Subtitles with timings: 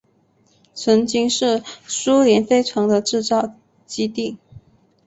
[0.73, 3.53] 曾经是苏联飞船的制造
[3.85, 4.39] 基地。